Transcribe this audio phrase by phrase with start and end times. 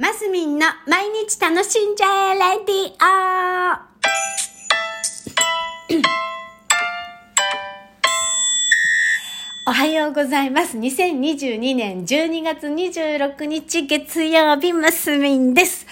[0.00, 3.80] マスミンの毎日楽しんじゃえレディオ
[9.68, 10.78] おはようございます。
[10.78, 15.86] 2022年12月26日月曜日、マスミンです。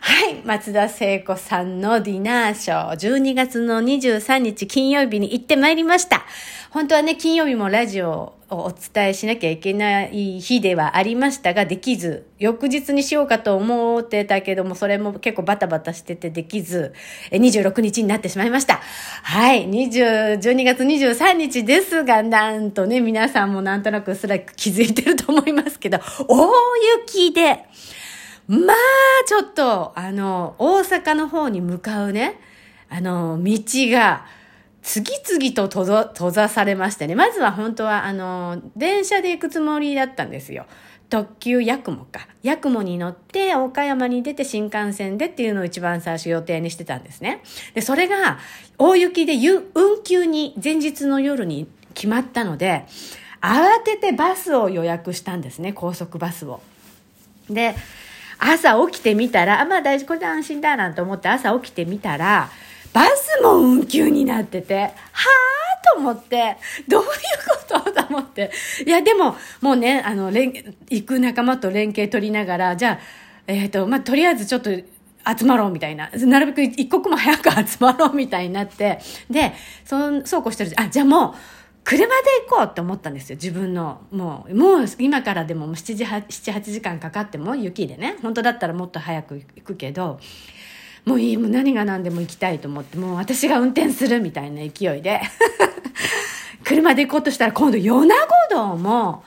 [0.00, 0.42] はい。
[0.44, 6.26] 松田聖子さんのディナーショー、12月の23日金曜日に行ってまいりました。
[6.72, 16.94] 本当はね、金曜日もラジオをお伝えしなきゃいけない日ではありましたが、できず、翌日にしようかと思ってたけども、それも結構バタバタしててできず、
[17.30, 18.80] 26日になってしまいました。
[19.22, 26.48] はい、20 12月23日ですが、なんとね、皆さんもなんとなくすら気づいてると思いますけど、大
[27.04, 27.66] 雪で、
[28.48, 28.76] まあ、
[29.26, 32.40] ちょっと、あの、大阪の方に向かうね、
[32.88, 33.60] あの、道
[33.90, 34.24] が、
[34.82, 37.14] 次々と閉ざ閉ざされましてね。
[37.14, 40.66] まずは本当は、あの、電車で行くつもりだったんですよ。
[41.08, 42.26] 特急ヤクモか。
[42.42, 47.42] ヤクモに乗って、岡山に出て新幹線でっていうのを一番最初予定にしてたんですね。
[47.74, 48.38] で、それが、
[48.78, 49.34] 大雪で
[49.74, 52.86] 運休に前日の夜に決まったので、
[53.40, 55.72] 慌ててバスを予約したんですね。
[55.72, 56.60] 高速バスを。
[57.48, 57.74] で、
[58.38, 62.50] 朝起きてみたら、あ、まあ大丈夫、これで安心だなんて思って朝起きてみたら、
[62.92, 64.92] バスも運休になってて、はぁ
[65.94, 66.56] と思って、
[66.88, 67.08] どういう
[67.68, 68.50] ことと思って。
[68.86, 70.52] いや、でも、もうね、あの、連、
[70.90, 72.98] 行く仲間と連携取りながら、じゃあ、
[73.46, 74.70] えっ、と、まあ、とりあえずちょっと、
[75.38, 76.10] 集まろうみたいな。
[76.10, 78.98] なるべく一刻も早く集まろうみたいになって。
[79.30, 79.52] で、
[79.84, 81.34] そん、そうこうしてるあ、じゃあもう、
[81.84, 82.12] 車で
[82.48, 83.36] 行こうって思ったんですよ。
[83.36, 84.02] 自分の。
[84.10, 88.16] もう、もう今からでも7時、7、8時間かかっても雪でね。
[88.22, 90.18] 本当だったらもっと早く行くけど、
[91.04, 95.20] もういい、もう何が何でも行きたいと思って、もう私が運転するみたいな勢いで。
[96.64, 99.24] 車で行こうとしたら今度米子道も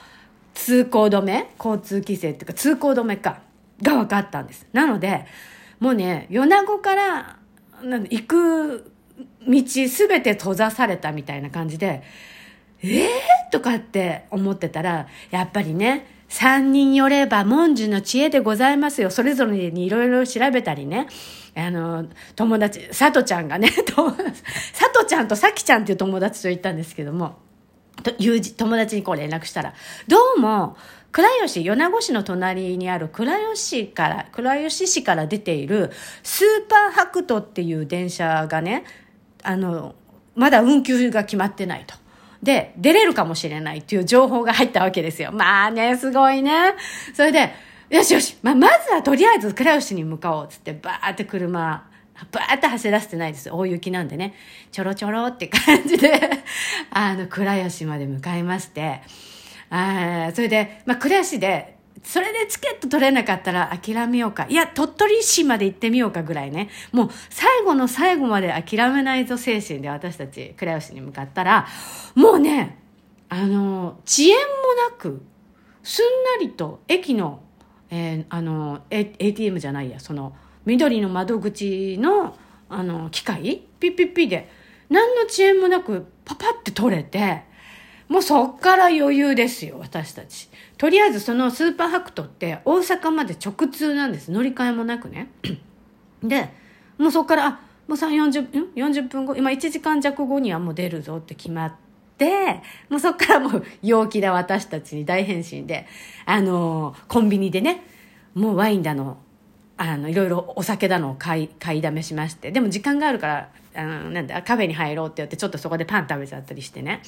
[0.54, 3.40] 通行止め交通規制っていうか通行止めか。
[3.82, 4.68] が分かったんです。
[4.74, 5.26] なので、
[5.80, 7.38] もうね、米子から
[7.82, 8.92] 行く
[9.48, 12.04] 道すべて閉ざされたみたいな感じで、
[12.82, 13.10] えー、
[13.52, 19.10] とかって思ってたら、やっぱりね、三人よれば文殊の知恵でございますよ。
[19.10, 21.08] それぞれにいろいろ調べたりね。
[21.56, 23.70] あの、友達、さとちゃんがね、
[24.74, 27.38] さとちゃんとさきちゃんっていう友達と行ったんですけども、
[28.04, 29.74] と友、友達にこう連絡したら、
[30.08, 30.76] どうも、
[31.14, 35.92] 倉吉、米子市の隣にある倉吉から、倉吉市から出ている
[36.24, 38.84] スーパーハクトっていう電車がね、
[39.42, 39.96] あの、
[40.36, 41.96] まだ運休が決まってないと。
[42.46, 45.32] で、出れるかもしれないっていう情報が入ったわけですよ。
[45.32, 46.76] まあね、すごいね。
[47.16, 47.52] それで、
[47.90, 51.90] よしよし、まあ、まずはとりあえず倉吉に向かおうつって、バーって車、
[52.32, 53.50] バーって走らせてないです。
[53.52, 54.36] 大雪なんでね。
[54.72, 56.22] ちょろちょろって感じで、
[56.94, 59.02] あの、倉吉まで向かいまして、
[59.72, 61.75] あそれで、まあ、倉吉で、
[62.06, 64.46] それでチケット取れなかったら諦めようか。
[64.48, 66.70] いや、鳥取市まで行ってみようかぐらいね。
[66.92, 71.68] もう最後の最後まで諦めないぞ精神で私たち倉吉に向かったら、
[72.14, 72.78] もうね、
[73.28, 74.36] あの、遅延も
[74.90, 75.24] なく、
[75.84, 76.06] すん
[76.40, 77.42] なりと駅の、
[77.90, 80.36] えー、あの、A、ATM じゃないや、その、
[80.66, 82.38] 緑の窓口の、
[82.70, 84.50] あの、機械ピッピッピで、
[84.90, 87.44] 何の遅延もなくパパって取れて、
[88.08, 90.50] もうそっから余裕ですよ、私たち。
[90.78, 94.32] とりあえずそのスーパーハクトって大阪まで直通なんです。
[94.32, 95.32] 乗り換えもなくね。
[96.22, 96.50] で、
[96.98, 97.52] もうそっから、あ、
[97.88, 101.74] もう3、40, ん40分後、今1時間弱後にはもう出るぞって決まっ
[102.18, 105.88] て、もうそっからもう陽気な私たちに大変身で、
[106.26, 107.84] あのー、コンビニでね、
[108.34, 109.18] もうワインだの、
[109.78, 112.52] あの、いろいろお酒だのを買い、買いだめしまして。
[112.52, 117.02] でも時間があるから、あの、なんだ、カフェに入ろうって言って、ちょっとそこでパン食べちゃったりしてね。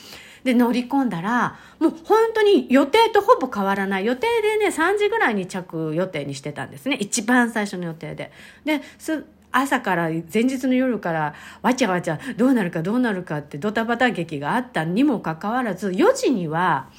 [0.44, 4.06] で、乗り込んだら、もう本当に予定とほぼ変わらない。
[4.06, 6.98] 予定でね、3時ぐらいに着予定にしてたんですね。
[7.00, 8.32] 一番最初の予定で。
[8.66, 16.90] で、す、朝から、前日の夜から、わちゃわちゃ、どうなるかどうなるかってドタバタ劇があったにもかかわらず、4時には、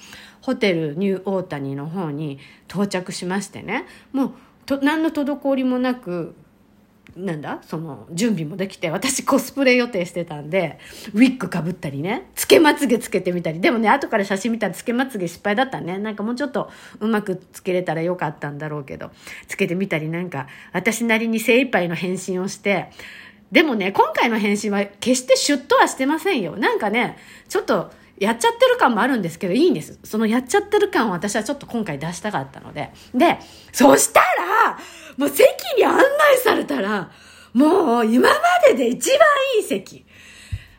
[0.41, 3.85] ホテルニューオータニの方に到着しましてね。
[4.13, 4.33] もう、
[4.69, 6.35] と何の滞りもなく
[7.17, 7.59] なんだ？
[7.63, 10.79] その準備もできて私コスプレ予定してたんで
[11.15, 13.61] ウィッグかぶったりねつけまつげつけてみたり。
[13.61, 15.99] でもね後から写真見たらつけまつげ失敗だったね。
[15.99, 16.71] なんかもうちょっと
[17.01, 19.11] うまくつけれたらよかったんだろうけど
[19.49, 22.91] つけてみたりなんか私なりに精一杯の返信をして。
[23.51, 26.57] でもね今回の返信は決してシュッとはしてませんよ。
[26.59, 27.17] なんかね
[27.49, 29.99] ちょっとやっちゃってる感もあるんですけど、いいんです。
[30.05, 32.91] そのやっちゃってる感を私はちょっと今回出したかったので。
[33.15, 33.39] で、
[33.73, 34.79] そしたら、
[35.17, 36.05] もう席に案内
[36.43, 37.11] されたら、
[37.53, 38.35] もう今ま
[38.69, 39.19] でで一番
[39.57, 40.05] いい席。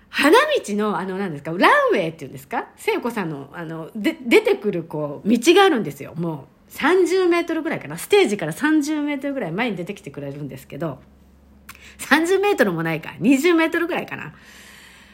[0.10, 2.70] 花道の、あの、何ですか、ランウェイっていうんですか？
[2.76, 6.14] 聖子さんの、あの、で、出てくる、こう、道があるんですよ。
[6.16, 11.00] もう、30メートルぐらいかな、ステージから30メートルぐらい前に出てきてくれるんですけど、
[12.00, 14.34] 30メートルもないか、20メートルぐらいかな。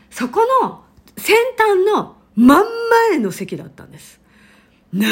[0.09, 0.83] そこの
[1.17, 2.65] 先端の真ん
[3.11, 4.19] 前の席だったんです。
[4.93, 5.11] 何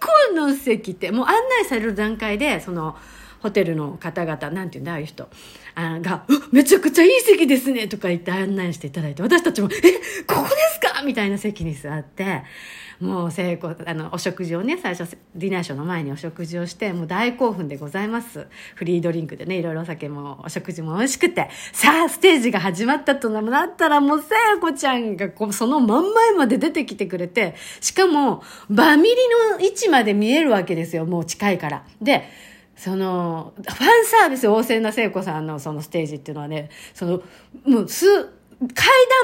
[0.00, 2.96] この席って、もう案内される段階で、その、
[3.42, 5.28] ホテルの方々、なんて言うんだ、ああいう人、
[5.74, 9.92] あが、めちゃくちゃいい席ですねとか言って案内していただいて、私たちも、え、
[10.26, 11.02] ここですか？
[11.02, 12.44] みたいな席に座って、
[13.00, 18.46] もう成功、あの、お食事をね、最初、ディナーショーの前にお食事をして、もう大興奮でございます。
[18.76, 29.16] フリードリンクでね、いろいろお酒も、お食事も美味しくて、さあ、ステージが始まったとなったら、もう、聖子ちゃんがこう、その真ん前まで出てきてくれて、しかも、バミリ
[29.50, 31.84] の位置まで見えるわけですよ、もう近いから。
[32.00, 32.28] で、
[32.76, 37.22] その、ファンサービス旺盛な聖子さんのそのステージっていうのはね、その、
[37.64, 38.28] もう、す、階段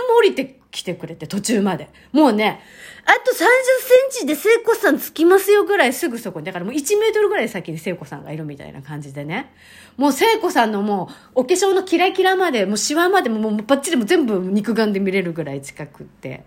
[0.08, 1.88] も降りて来てくれて、途中まで。
[2.12, 2.60] もうね、
[3.04, 6.46] あと30センチで聖子さん着きますよぐらいすぐそこに。
[6.46, 9.52] だからもう1メートルぐらい先に聖子さんがいるみたいな感じでね。
[9.96, 16.44] もう聖子さんのもう、お化粧のキラキラまで、もうシワまでももうバッチリも全部肉眼で見れるぐらい近くって。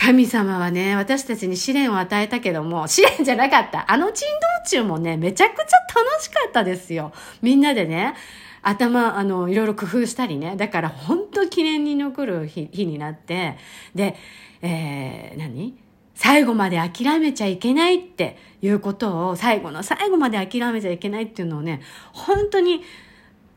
[0.00, 3.90] 神様はね、私たちに試練を与えたけども、試練じゃなかった。
[3.90, 4.28] あの珍
[4.64, 5.64] 道中もね、めちゃくちゃ
[6.00, 7.12] 楽しかったですよ。
[7.42, 8.14] みんなでね、
[8.62, 10.54] 頭、あの、いろいろ工夫したりね。
[10.56, 13.56] だから本当記念に残る日日になって、
[13.94, 14.14] で、
[14.62, 15.76] えー、何？
[16.14, 21.80] 最後まで諦めちゃいけないっていうことを、最後の最後まで諦めちゃいけないっていうのをね、
[22.12, 22.82] 本当に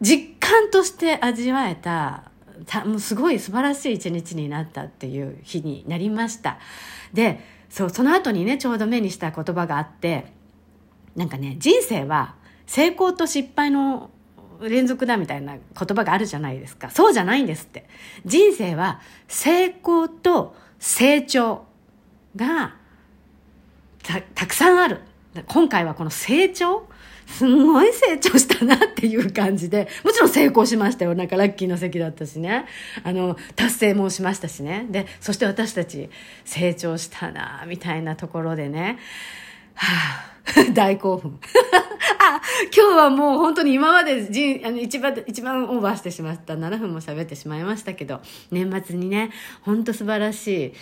[0.01, 2.30] 実感として味わえた、た
[2.85, 6.59] もうすごい素晴らしい一日になったっていう日になりました。
[7.13, 10.33] で、そう、その後にね、ちょうど目にした言葉があって、
[11.15, 12.35] なんかね、人生は
[12.65, 14.09] 成功と失敗の
[14.61, 16.89] 連続だみたいな言葉があるじゃないですか。
[16.89, 17.87] そうじゃないんですって。
[18.25, 21.65] 人生は成功と成長
[22.35, 22.75] が
[24.03, 25.01] たたくさんある。
[25.47, 26.87] 今回はこの成長
[27.31, 31.15] すんごい成長したなっていう感じで、もちろん成功しましたよ。
[31.15, 32.65] なんかラッキーの席だったしね。
[33.03, 34.85] あの、達成もしましたしね。
[34.89, 36.09] で、そして私たち
[36.45, 38.99] 成長したな、みたいなところでね。
[39.75, 39.87] は
[40.67, 41.39] あ、 大興奮。
[42.19, 42.41] あ、
[42.75, 46.55] 今日はもう本当に今までじあの一番、一番オーバーしてしまった。
[46.55, 48.21] 7分も喋ってしまいましたけど、
[48.51, 49.31] 年末にね、
[49.61, 50.73] 本当素晴らしい、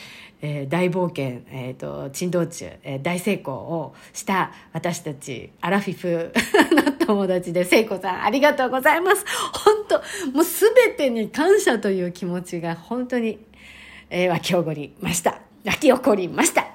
[0.42, 6.32] えー、大冒険、えっ、ー、と、珍道中、えー、大成功をした私たち、アラフィフ
[6.76, 9.26] の友達で、聖子さん、ありがとうございます。
[9.54, 10.00] 本当
[10.32, 13.40] もうすべてに感謝という気持ちが本当に、
[14.10, 15.42] えー、湧き起こりました。
[15.66, 16.69] 湧き起こりました。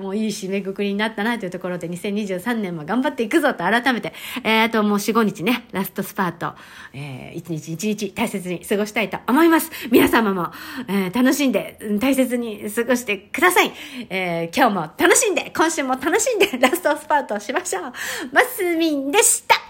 [0.00, 4.12] もういい締めくくりになったなというところで、2023年も頑張っていくぞと改めて、
[4.42, 6.54] えー、ともう4、5日ね、ラストスパート、
[6.92, 9.70] えー、1日1日大切に過ごしたいと思います。
[9.90, 10.50] 皆様も、
[10.88, 13.72] えー、楽しんで、大切に過ごしてください。
[14.10, 17.82] えー、今日も楽しんで、今週も楽しんで、ラストスパートしましょう。
[18.32, 19.63] マスミンでした